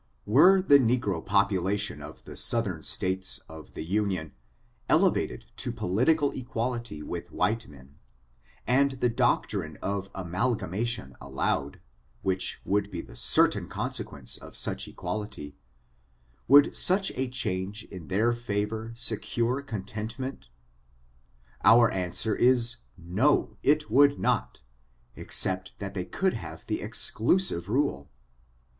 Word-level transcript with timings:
Were 0.25 0.63
the 0.63 0.79
negro 0.79 1.23
population 1.23 2.01
of 2.01 2.25
the 2.25 2.35
southern 2.35 2.81
states 2.81 3.37
of 3.47 3.75
the 3.75 3.83
Union 3.85 4.33
elevated 4.89 5.45
to 5.57 5.71
political 5.71 6.31
equality 6.31 7.03
with 7.03 7.31
white 7.31 7.67
men, 7.67 7.99
and 8.65 8.93
the 8.93 9.09
doctrine 9.09 9.77
of 9.79 10.09
amalgamation 10.15 11.15
allowed, 11.21 11.81
which 12.23 12.59
would 12.65 12.89
be 12.89 13.01
the 13.01 13.15
certain 13.15 13.67
consequence 13.67 14.37
of 14.37 14.57
such 14.57 14.87
equality, 14.87 15.55
would 16.47 16.75
such 16.75 17.11
a 17.11 17.29
change 17.29 17.83
in 17.83 18.07
their 18.07 18.33
favor 18.33 18.91
secure 18.95 19.61
contentment? 19.61 20.49
our 21.63 21.91
answer 21.91 22.35
is, 22.35 22.77
no, 22.97 23.55
it 23.61 23.91
would 23.91 24.17
not, 24.17 24.61
except 25.15 25.77
they 25.77 26.05
could 26.05 26.33
have 26.33 26.65
the 26.65 26.81
exclusive 26.81 27.69
rule. 27.69 28.09